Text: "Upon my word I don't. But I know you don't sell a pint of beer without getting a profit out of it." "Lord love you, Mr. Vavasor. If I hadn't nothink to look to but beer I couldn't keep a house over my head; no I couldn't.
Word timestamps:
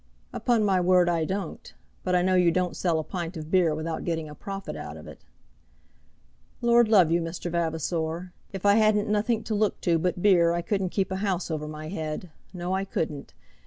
"Upon 0.33 0.63
my 0.63 0.81
word 0.81 1.07
I 1.09 1.25
don't. 1.25 1.75
But 2.03 2.15
I 2.15 2.23
know 2.23 2.33
you 2.33 2.49
don't 2.49 2.75
sell 2.75 2.97
a 2.97 3.03
pint 3.03 3.37
of 3.37 3.51
beer 3.51 3.75
without 3.75 4.03
getting 4.03 4.27
a 4.27 4.33
profit 4.33 4.75
out 4.75 4.97
of 4.97 5.05
it." 5.07 5.23
"Lord 6.59 6.87
love 6.89 7.11
you, 7.11 7.21
Mr. 7.21 7.51
Vavasor. 7.51 8.33
If 8.51 8.65
I 8.65 8.77
hadn't 8.77 9.09
nothink 9.09 9.45
to 9.45 9.53
look 9.53 9.79
to 9.81 9.99
but 9.99 10.23
beer 10.23 10.53
I 10.53 10.63
couldn't 10.63 10.89
keep 10.89 11.11
a 11.11 11.17
house 11.17 11.51
over 11.51 11.67
my 11.67 11.89
head; 11.89 12.31
no 12.51 12.73
I 12.73 12.83
couldn't. 12.83 13.35